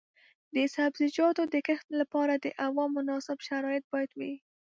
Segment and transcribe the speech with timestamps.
[0.55, 4.33] د سبزیجاتو د کښت لپاره د هوا مناسب شرایط باید وي.